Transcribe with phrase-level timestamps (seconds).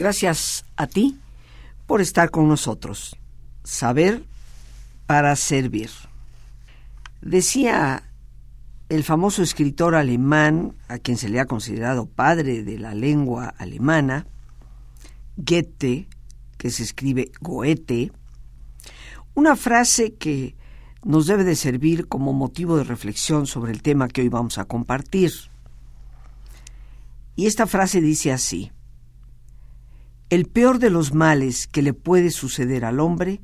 [0.00, 1.18] Gracias a ti
[1.86, 3.18] por estar con nosotros.
[3.64, 4.24] Saber
[5.06, 5.90] para servir.
[7.20, 8.04] Decía
[8.88, 14.26] el famoso escritor alemán, a quien se le ha considerado padre de la lengua alemana,
[15.36, 16.08] Goethe,
[16.56, 18.10] que se escribe Goethe,
[19.34, 20.56] una frase que
[21.04, 24.64] nos debe de servir como motivo de reflexión sobre el tema que hoy vamos a
[24.64, 25.30] compartir.
[27.36, 28.72] Y esta frase dice así,
[30.30, 33.40] el peor de los males que le puede suceder al hombre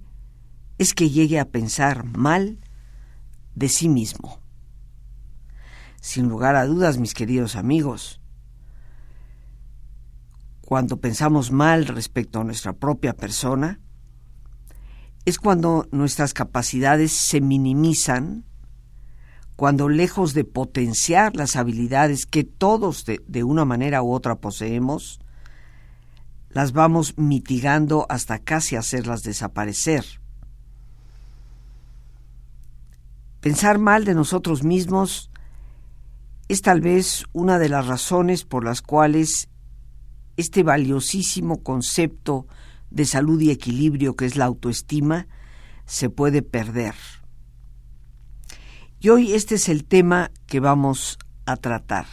[0.78, 2.58] es que llegue a pensar mal
[3.56, 4.40] de sí mismo.
[6.00, 8.20] Sin lugar a dudas, mis queridos amigos,
[10.60, 13.80] cuando pensamos mal respecto a nuestra propia persona,
[15.24, 18.44] es cuando nuestras capacidades se minimizan,
[19.56, 25.18] cuando lejos de potenciar las habilidades que todos de, de, una manera u otra poseemos,
[26.56, 30.06] las vamos mitigando hasta casi hacerlas desaparecer.
[33.42, 35.30] Pensar mal de nosotros mismos
[36.48, 39.50] es tal vez una de las razones por las cuales
[40.38, 42.46] este valiosísimo concepto
[42.90, 45.27] de salud y equilibrio que es la autoestima
[45.84, 46.94] se puede perder.
[48.98, 52.06] Y hoy este es el tema que vamos a tratar.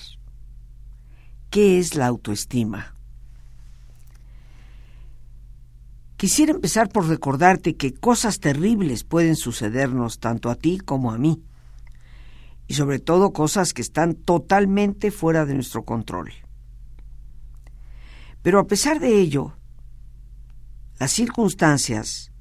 [1.49, 2.93] ¿Qué es la autoestima?
[6.23, 11.43] Quisiera empezar por recordarte que cosas terribles pueden sucedernos tanto a ti como a mí,
[12.65, 16.31] y sobre todo cosas que están totalmente fuera de nuestro control.
[18.41, 19.57] Pero a pesar de ello,
[20.97, 22.31] las circunstancias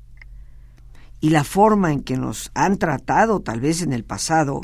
[1.19, 4.61] y la forma en que nos han tratado tal vez en el pasado,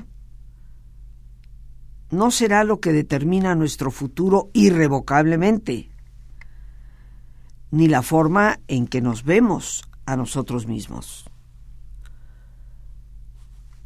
[2.12, 5.90] no será lo que determina nuestro futuro irrevocablemente
[7.70, 11.30] ni la forma en que nos vemos a nosotros mismos.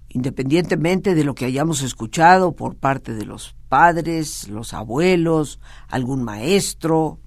[0.09, 7.19] Independientemente de lo que hayamos escuchado por parte de los padres, los abuelos, algún maestro,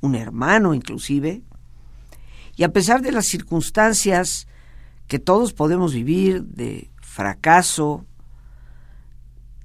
[0.00, 1.42] un hermano inclusive,
[2.56, 4.46] y a pesar de las circunstancias
[5.06, 8.04] que todos podemos vivir de fracaso,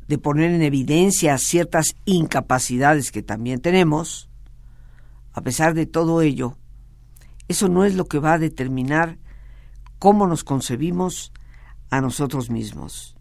[0.08, 4.30] de poner en evidencia ciertas incapacidades que también tenemos,
[5.36, 6.58] a pesar de todo ello,
[7.50, 9.20] eso no es lo que va a determinar
[10.00, 11.34] cómo nos concebimos
[11.90, 13.18] a nosotros mismos.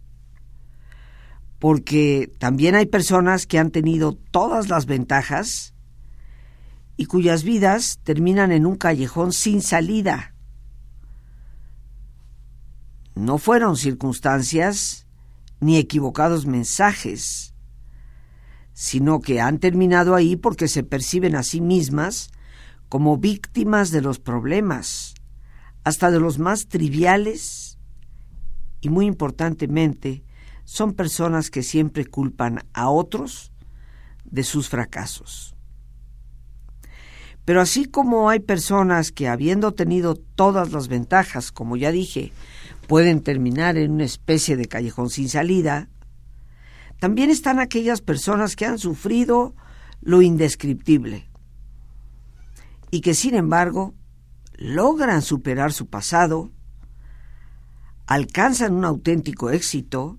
[1.59, 5.73] Porque también hay personas que han tenido todas las ventajas
[6.95, 10.33] y cuyas vidas terminan en un callejón sin salida.
[13.13, 15.05] No fueron circunstancias
[15.59, 17.54] ni equivocados mensajes
[18.75, 22.29] sino que han terminado ahí porque se perciben a sí mismas
[22.89, 25.15] como víctimas de los problemas,
[25.85, 27.79] hasta de los más triviales,
[28.81, 30.23] y muy importantemente,
[30.65, 33.53] son personas que siempre culpan a otros
[34.25, 35.55] de sus fracasos.
[37.45, 42.33] Pero así como hay personas que habiendo tenido todas las ventajas, como ya dije,
[42.87, 45.87] pueden terminar en una especie de callejón sin salida,
[47.05, 49.53] también están aquellas personas que han sufrido
[50.01, 51.29] lo indescriptible
[52.89, 53.93] y que sin embargo
[54.55, 56.49] logran superar su pasado,
[58.07, 60.17] alcanzan un auténtico éxito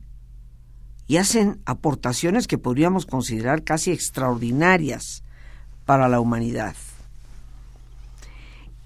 [1.08, 5.24] y hacen aportaciones que podríamos considerar casi extraordinarias
[5.86, 6.76] para la humanidad.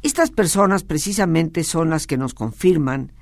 [0.00, 3.12] Estas personas precisamente son las que nos confirman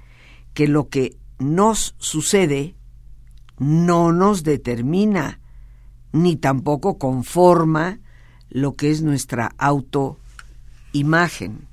[0.54, 2.76] que lo que nos sucede
[3.58, 5.40] no nos determina,
[6.12, 8.00] ni tampoco conforma
[8.50, 11.66] lo que es nuestra autoimagen.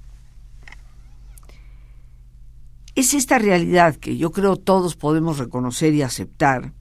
[2.96, 6.74] Es esta realidad que yo creo todos podemos reconocer y aceptar,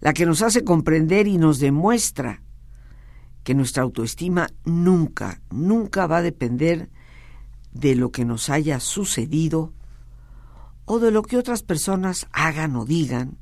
[0.00, 2.42] la que nos hace comprender y nos demuestra
[3.42, 6.90] que nuestra autoestima nunca, nunca va a depender
[7.72, 9.72] de lo que nos haya sucedido
[10.84, 13.38] o de lo que otras personas hagan o digan,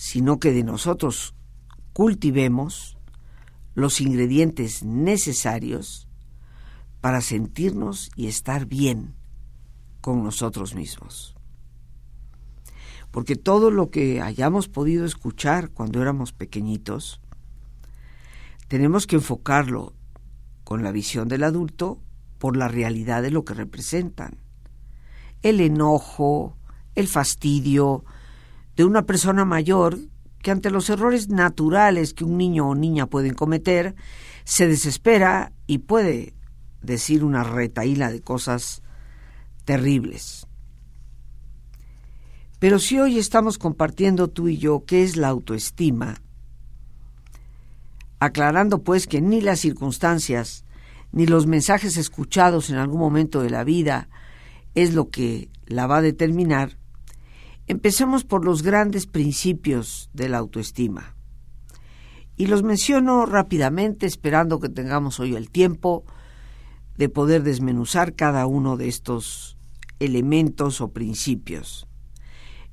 [0.00, 1.34] sino que de nosotros
[1.92, 2.96] cultivemos
[3.74, 6.08] los ingredientes necesarios
[7.02, 9.14] para sentirnos y estar bien
[10.00, 11.36] con nosotros mismos.
[13.10, 17.20] Porque todo lo que hayamos podido escuchar cuando éramos pequeñitos,
[18.68, 19.92] tenemos que enfocarlo
[20.64, 22.00] con la visión del adulto
[22.38, 24.38] por la realidad de lo que representan.
[25.42, 26.56] El enojo,
[26.94, 28.06] el fastidio,
[28.80, 29.98] de una persona mayor
[30.40, 33.94] que ante los errores naturales que un niño o niña pueden cometer,
[34.44, 36.32] se desespera y puede
[36.80, 38.80] decir una retaíla de cosas
[39.66, 40.46] terribles.
[42.58, 46.22] Pero si hoy estamos compartiendo tú y yo qué es la autoestima,
[48.18, 50.64] aclarando pues que ni las circunstancias
[51.12, 54.08] ni los mensajes escuchados en algún momento de la vida
[54.74, 56.79] es lo que la va a determinar,
[57.70, 61.14] empecemos por los grandes principios de la autoestima.
[62.36, 66.04] Y los menciono rápidamente, esperando que tengamos hoy el tiempo
[66.96, 69.56] de poder desmenuzar cada uno de estos
[70.00, 71.86] elementos o principios.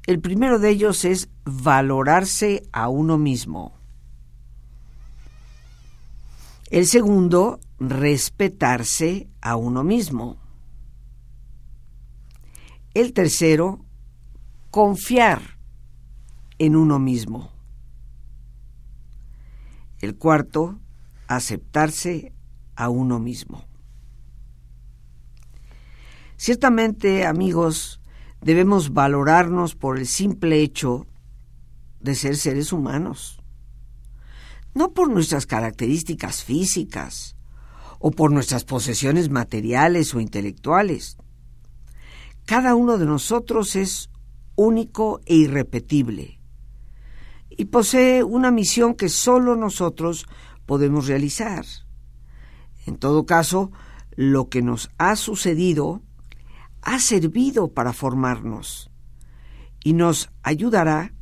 [0.07, 3.77] El primero de ellos es valorarse a uno mismo.
[6.71, 10.37] El segundo, respetarse a uno mismo.
[12.95, 13.85] El tercero,
[14.77, 15.57] confiar
[16.59, 17.49] en uno mismo.
[20.01, 20.79] El cuarto,
[21.27, 22.31] aceptarse
[22.75, 23.65] a uno mismo.
[26.35, 28.01] Ciertamente, amigos,
[28.39, 31.07] debemos valorarnos por el simple hecho
[31.99, 33.39] de ser seres humanos
[34.75, 37.35] no por nuestras características físicas
[37.97, 41.17] o por nuestras posesiones materiales o intelectuales.
[42.45, 44.11] Cada uno de nosotros es
[44.57, 46.37] único e irrepetible
[47.49, 50.27] y posee una misión que solo nosotros
[50.65, 51.65] podemos realizar.
[52.85, 53.71] En todo caso,
[54.15, 56.01] lo que nos ha sucedido
[56.81, 58.91] ha servido para formarnos
[59.83, 61.13] y nos ayudará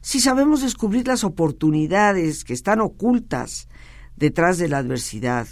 [0.00, 3.68] si sabemos descubrir las oportunidades que están ocultas
[4.16, 5.46] detrás de la adversidad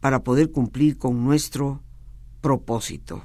[0.00, 1.82] para poder cumplir con nuestro
[2.40, 3.24] propósito.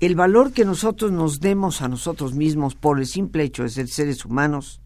[0.00, 3.88] El valor que nosotros nos demos a nosotros mismos por el simple hecho de ser
[3.88, 4.80] seres humanos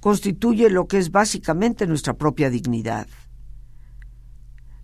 [0.00, 3.06] constituye lo que es básicamente nuestra propia dignidad.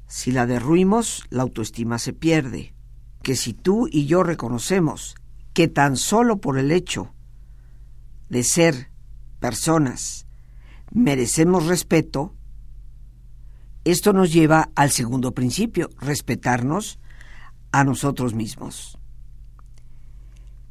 [0.06, 2.74] Si la derruimos, la autoestima se pierde
[3.22, 5.16] que si tú y yo reconocemos
[5.52, 7.12] que tan solo por el hecho
[8.30, 8.90] de ser
[9.38, 10.26] personas
[10.90, 12.34] merecemos respeto,
[13.84, 16.98] esto nos lleva al segundo principio, respetarnos
[17.72, 18.98] a nosotros mismos.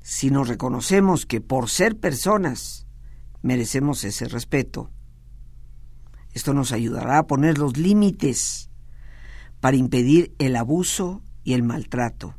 [0.02, 2.88] Si nos reconocemos que por ser personas
[3.42, 4.90] merecemos ese respeto,
[6.34, 8.70] esto nos ayudará a poner los límites
[9.60, 12.36] para impedir el abuso y el maltrato.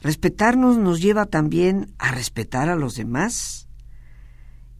[0.00, 3.68] Respetarnos nos lleva también a respetar a los demás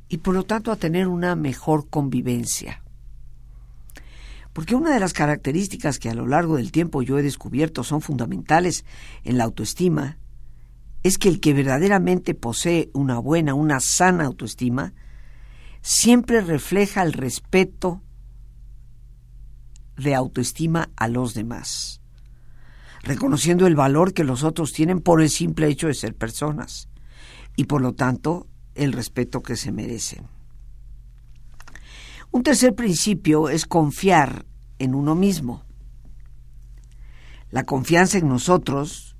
[0.09, 2.83] y por lo tanto a tener una mejor convivencia.
[4.59, 8.01] Porque una de las características que a lo largo del tiempo yo he descubierto son
[8.01, 8.85] fundamentales
[9.23, 10.19] en la autoestima
[11.05, 14.95] es que el que verdaderamente posee una buena, una sana autoestima,
[15.81, 18.03] siempre refleja el respeto
[19.97, 22.01] de autoestima a los demás
[23.05, 26.89] reconociendo el valor que los otros tienen por el simple hecho de ser personas
[27.55, 30.27] y por lo tanto el respeto que se merecen.
[32.31, 34.45] Un tercer principio es confiar
[34.79, 35.65] en uno mismo.
[37.51, 39.17] La confianza en nosotros,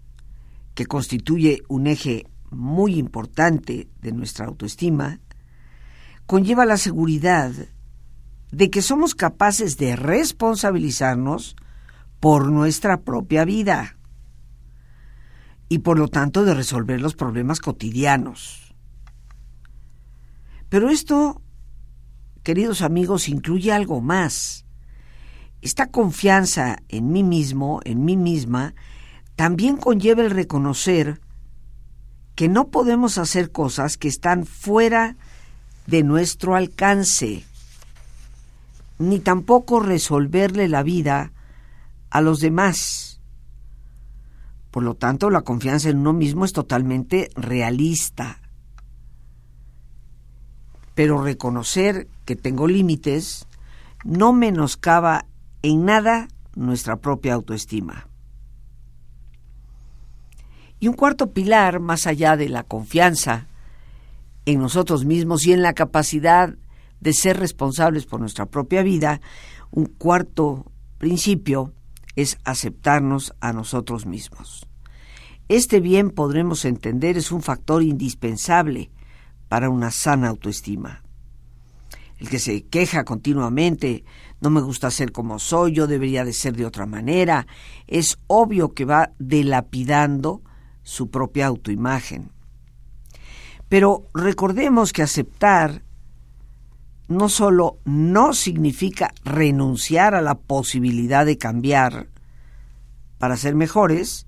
[0.75, 5.21] que constituye un eje muy importante de nuestra autoestima,
[6.27, 7.53] conlleva la seguridad
[8.51, 11.57] de que somos capaces de responsabilizarnos
[12.21, 13.97] por nuestra propia vida
[15.69, 18.75] y por lo tanto de resolver los problemas cotidianos.
[20.69, 21.43] Pero esto,
[22.49, 24.65] queridos amigos, incluye algo más.
[25.61, 28.75] Esta confianza en mí mismo, en mí misma,
[29.37, 31.21] también conlleva el reconocer
[32.35, 35.19] que no podemos hacer cosas que están fuera
[35.87, 37.45] de nuestro alcance,
[38.99, 41.33] ni tampoco resolverle la vida
[42.09, 43.21] a los demás.
[44.71, 48.41] Por lo tanto, la confianza en uno mismo es totalmente realista.
[50.99, 53.47] Pero reconocer que tengo límites
[54.03, 55.27] no menoscaba
[55.63, 56.27] en nada
[56.57, 58.09] nuestra propia autoestima.
[60.81, 63.47] Y un cuarto pilar, más allá de la confianza
[64.45, 66.57] en nosotros mismos y en la capacidad
[66.99, 69.21] de ser responsables por nuestra propia vida,
[69.71, 70.65] un cuarto
[70.99, 71.73] principio
[72.17, 74.67] es aceptarnos a nosotros mismos.
[75.47, 78.91] Este bien podremos entender es un factor indispensable
[79.49, 81.03] para una sana autoestima.
[82.19, 84.05] El que se queja continuamente,
[84.41, 87.47] no me gusta ser como soy, yo debería de ser de otra manera,
[87.87, 90.43] es obvio que va delapidando
[90.83, 92.33] su propia autoimagen.
[93.69, 95.83] Pero recordemos que aceptar
[97.07, 102.09] no solo no significa renunciar a la posibilidad de cambiar
[103.19, 104.27] para ser mejores,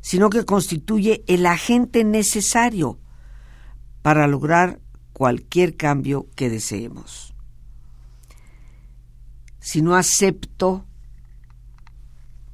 [0.00, 2.98] sino que constituye el agente necesario
[4.06, 4.78] para lograr
[5.12, 7.34] cualquier cambio que deseemos.
[9.58, 10.84] Si no acepto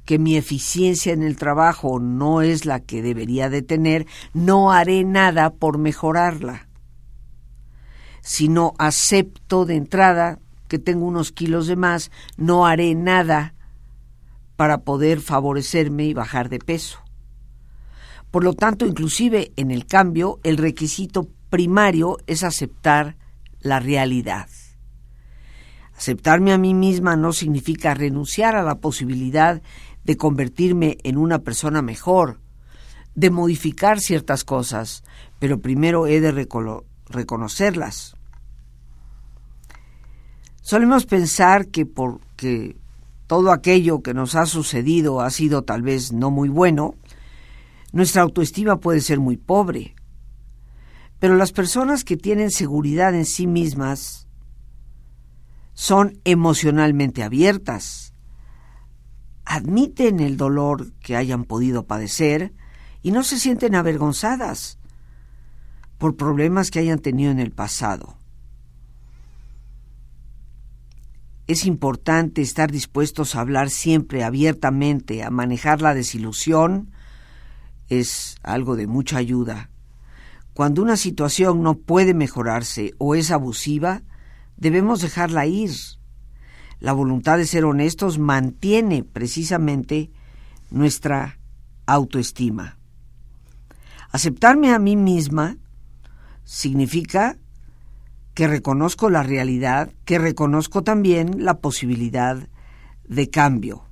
[0.03, 5.03] que mi eficiencia en el trabajo no es la que debería de tener, no haré
[5.03, 6.67] nada por mejorarla.
[8.21, 13.53] Si no acepto de entrada que tengo unos kilos de más, no haré nada
[14.55, 16.97] para poder favorecerme y bajar de peso.
[18.31, 23.15] Por lo tanto, inclusive en el cambio, el requisito primario es aceptar
[23.61, 24.49] la realidad.
[25.95, 29.61] Aceptarme a mí misma no significa renunciar a la posibilidad
[30.03, 32.39] de convertirme en una persona mejor,
[33.13, 35.03] de modificar ciertas cosas,
[35.37, 36.31] pero primero he de
[37.05, 38.15] reconocerlas.
[40.63, 42.77] Solemos pensar que porque
[43.27, 46.95] todo aquello que nos ha sucedido ha sido tal vez no muy bueno,
[47.91, 49.93] nuestra autoestima puede ser muy pobre.
[51.23, 54.27] Pero las personas que tienen seguridad en sí mismas
[55.73, 58.13] son emocionalmente abiertas,
[59.45, 62.51] admiten el dolor que hayan podido padecer
[63.03, 64.79] y no se sienten avergonzadas
[65.97, 68.17] por problemas que hayan tenido en el pasado.
[71.47, 76.91] Es importante estar dispuestos a hablar siempre abiertamente, a manejar la desilusión,
[77.87, 79.69] es algo de mucha ayuda.
[80.53, 84.03] Cuando una situación no puede mejorarse o es abusiva,
[84.57, 85.71] debemos dejarla ir
[86.83, 90.11] la voluntad de ser honestos mantiene precisamente
[90.69, 91.39] nuestra
[91.85, 92.77] autoestima.
[94.11, 95.55] Aceptarme a mí misma
[96.43, 97.37] significa
[98.33, 102.49] que reconozco la realidad, que reconozco también la posibilidad
[103.07, 103.85] de cambio.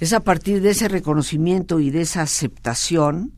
[0.00, 3.32] Es a partir de ese reconocimiento y de esa aceptación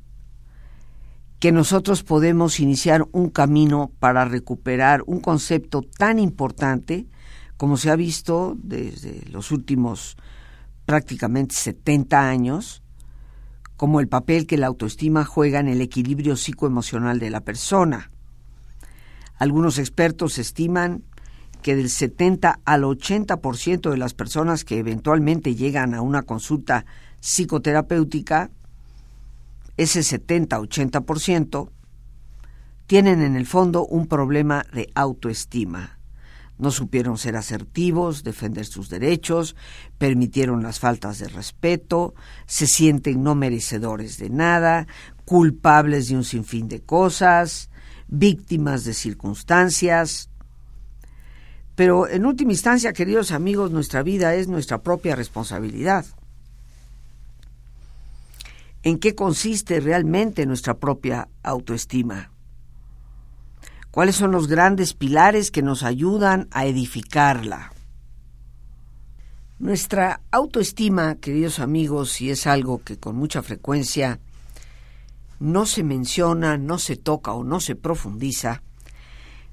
[1.38, 7.06] que nosotros podemos iniciar un camino para recuperar un concepto tan importante
[7.56, 10.16] como se ha visto desde los últimos
[10.84, 12.82] prácticamente 70 años,
[13.76, 18.10] como el papel que la autoestima juega en el equilibrio psicoemocional de la persona.
[19.36, 21.04] Algunos expertos estiman
[21.62, 26.84] que del 70 al 80% de las personas que eventualmente llegan a una consulta
[27.20, 28.50] psicoterapéutica
[29.76, 31.70] ese 70-80%,
[32.86, 35.98] tienen en el fondo un problema de autoestima.
[36.58, 39.56] No supieron ser asertivos, defender sus derechos,
[39.96, 42.14] permitieron las faltas de respeto,
[42.44, 44.86] se sienten no merecedores de nada,
[45.24, 47.70] culpables de un sinfín de cosas,
[48.08, 50.28] víctimas de circunstancias.
[51.80, 56.04] Pero en última instancia, queridos amigos, nuestra vida es nuestra propia responsabilidad
[58.82, 62.32] en qué consiste realmente nuestra propia autoestima.
[63.90, 67.72] ¿Cuáles son los grandes pilares que nos ayudan a edificarla?
[69.58, 74.20] Nuestra autoestima, queridos amigos, y es algo que con mucha frecuencia
[75.38, 78.60] no se menciona, no se toca o no se profundiza,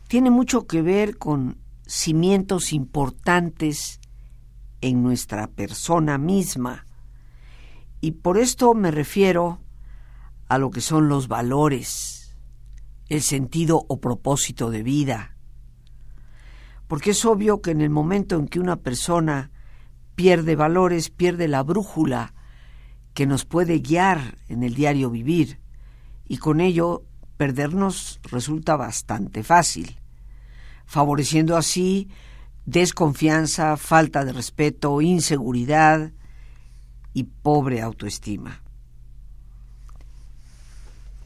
[0.09, 3.99] tiene mucho que ver con cimientos importantes
[4.81, 6.85] en nuestra persona misma,
[7.99, 9.59] y por esto me refiero
[10.47, 12.35] a lo que son los valores,
[13.09, 15.35] el sentido o propósito de vida.
[16.87, 19.51] Porque es obvio que en el momento en que una persona
[20.15, 22.33] pierde valores, pierde la brújula
[23.13, 25.59] que nos puede guiar en el diario vivir,
[26.27, 27.03] y con ello
[27.37, 29.96] perdernos resulta bastante fácil,
[30.87, 32.09] favoreciendo así
[32.65, 36.11] desconfianza, falta de respeto, inseguridad,
[37.17, 38.61] y pobre autoestima.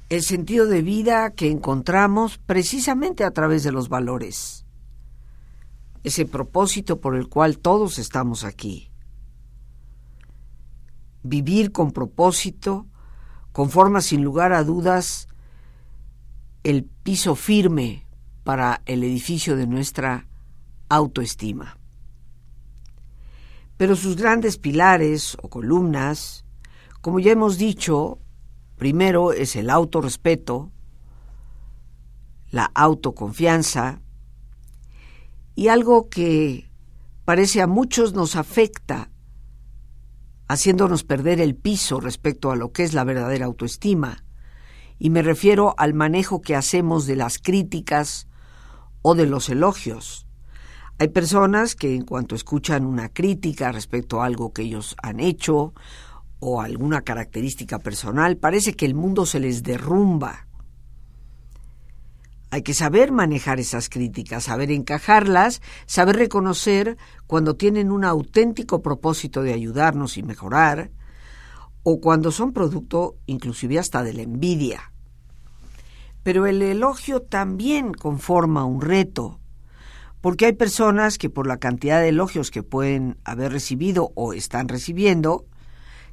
[0.08, 4.66] El sentido de vida que encontramos precisamente a través de los valores.
[6.06, 8.90] Ese propósito por el cual todos estamos aquí.
[11.24, 12.88] Vivir con propósito
[13.52, 15.28] conforma sin lugar a dudas
[16.64, 18.08] el piso firme
[18.44, 20.28] para el edificio de nuestra
[20.90, 21.78] autoestima.
[23.78, 26.46] Pero sus grandes pilares o columnas,
[27.02, 28.20] como ya hemos dicho,
[28.78, 30.72] primero es el autorrespeto,
[32.50, 34.02] la autoconfianza
[35.56, 36.70] y algo que
[37.26, 39.10] parece a muchos nos afecta,
[40.48, 44.26] haciéndonos perder el piso respecto a lo que es la verdadera autoestima,
[45.00, 48.28] y me refiero al manejo que hacemos de las críticas
[49.02, 50.28] o de los elogios.
[51.00, 55.74] Hay personas que en cuanto escuchan una crítica respecto a algo que ellos han hecho
[56.40, 60.48] o alguna característica personal, parece que el mundo se les derrumba.
[62.52, 69.42] Hay que saber manejar esas críticas, saber encajarlas, saber reconocer cuando tienen un auténtico propósito
[69.42, 70.92] de ayudarnos y mejorar,
[71.84, 74.91] o cuando son producto inclusive hasta de la envidia.
[76.24, 79.40] Pero el elogio también conforma un reto,
[80.22, 84.68] porque hay personas que por la cantidad de elogios que pueden haber recibido o están
[84.68, 85.46] recibiendo,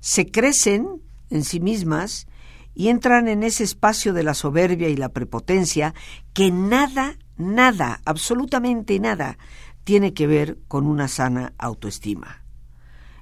[0.00, 2.26] se crecen en sí mismas
[2.74, 5.94] y entran en ese espacio de la soberbia y la prepotencia
[6.32, 9.36] que nada, nada, absolutamente nada,
[9.84, 12.44] tiene que ver con una sana autoestima.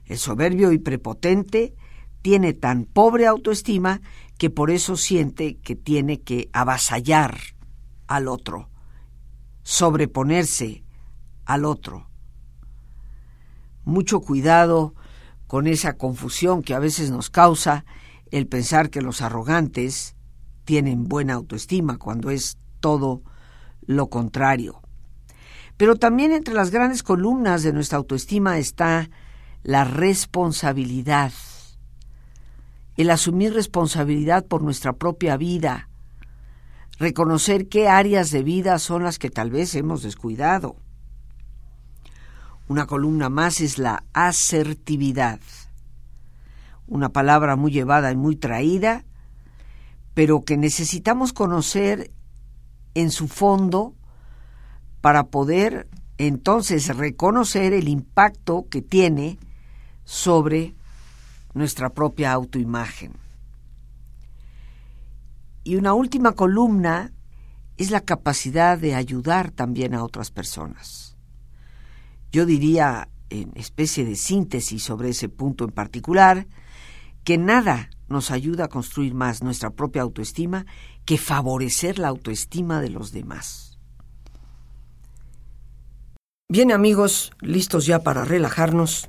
[0.05, 1.75] El soberbio y prepotente
[2.27, 4.01] tiene tan pobre autoestima
[4.37, 7.39] que por eso siente que tiene que avasallar
[8.09, 8.69] al otro,
[9.63, 10.83] sobreponerse
[11.45, 12.11] al otro.
[13.85, 14.97] Mucho cuidado
[15.47, 17.85] con esa confusión que a veces nos causa
[18.33, 20.17] el pensar que los arrogantes
[20.65, 23.23] tienen buena autoestima cuando es todo
[23.83, 24.83] lo contrario.
[25.77, 29.11] Pero también entre las grandes columnas de nuestra autoestima está
[29.63, 31.31] la responsabilidad,
[32.97, 35.89] el asumir responsabilidad por nuestra propia vida,
[36.99, 40.77] reconocer qué áreas de vida son las que tal vez hemos descuidado.
[42.69, 45.41] Una columna más es la asertividad,
[46.87, 49.05] una palabra muy llevada y muy traída,
[50.15, 52.11] pero que necesitamos conocer
[52.95, 53.95] en su fondo
[55.03, 59.39] para poder entonces reconocer el impacto que tiene
[60.05, 60.75] sobre
[61.57, 63.15] nuestra propia autoimagen.
[65.65, 67.13] Y una última columna
[67.79, 71.17] es la capacidad de ayudar también a otras personas.
[72.31, 76.47] Yo diría, en especie de síntesis sobre ese punto en particular,
[77.25, 80.67] que nada nos ayuda a construir más nuestra propia autoestima
[81.07, 83.79] que favorecer la autoestima de los demás.
[86.51, 89.09] Bien amigos, listos ya para relajarnos.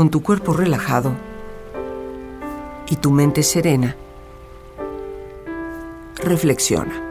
[0.00, 1.12] Con tu cuerpo relajado
[2.88, 3.96] y tu mente serena,
[6.16, 7.02] reflexiona.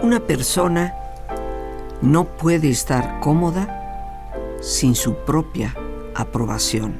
[0.00, 0.94] Una persona
[2.02, 5.74] no puede estar cómoda sin su propia
[6.14, 6.94] aprobación.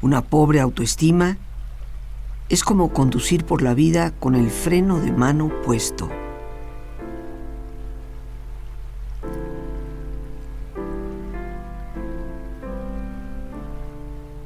[0.00, 1.36] Una pobre autoestima
[2.50, 6.10] es como conducir por la vida con el freno de mano puesto.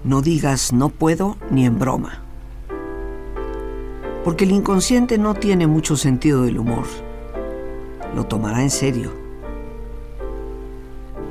[0.04, 2.20] No digas no puedo ni en broma,
[4.22, 6.84] porque el inconsciente no tiene mucho sentido del humor.
[8.14, 9.12] Lo tomará en serio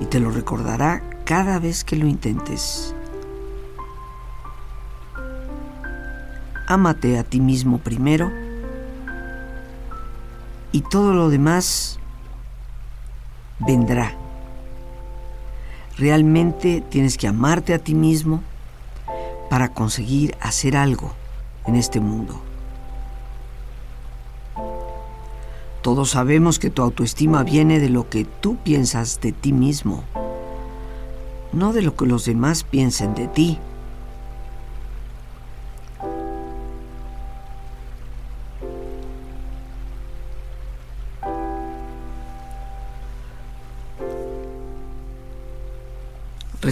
[0.02, 2.96] y te lo recordará cada vez que lo intentes.
[6.68, 8.32] Ámate a ti mismo primero
[10.72, 12.00] y todo lo demás
[13.60, 14.14] vendrá.
[15.98, 18.42] Realmente tienes que amarte a ti mismo
[19.50, 21.14] para conseguir hacer algo
[21.66, 22.42] en este mundo.
[25.84, 30.04] Todos sabemos que tu autoestima viene de lo que tú piensas de ti mismo,
[31.52, 33.60] no de lo que los demás piensen de ti.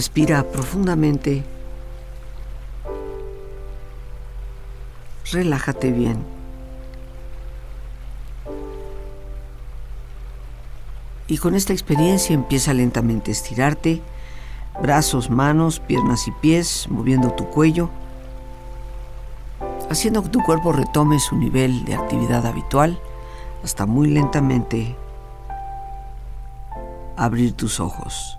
[0.02, 1.44] Respira profundamente.
[5.30, 6.24] Relájate bien.
[11.28, 14.02] Y con esta experiencia empieza lentamente a estirarte,
[14.82, 17.88] brazos, manos, piernas y pies, moviendo tu cuello,
[19.88, 22.98] haciendo que tu cuerpo retome su nivel de actividad habitual
[23.62, 24.96] hasta muy lentamente
[27.16, 28.36] abrir tus ojos.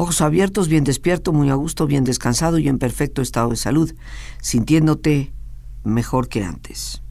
[0.00, 3.92] Ojos abiertos, bien despierto, muy a gusto, bien descansado y en perfecto estado de salud,
[4.40, 5.30] sintiéndote
[5.84, 7.02] mejor que antes.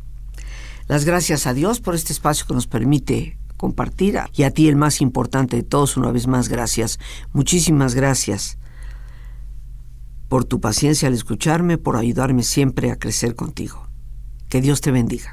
[0.87, 4.75] Las gracias a Dios por este espacio que nos permite compartir y a ti el
[4.75, 6.97] más importante de todos, una vez más, gracias.
[7.31, 8.57] Muchísimas gracias
[10.27, 13.87] por tu paciencia al escucharme, por ayudarme siempre a crecer contigo.
[14.49, 15.31] Que Dios te bendiga.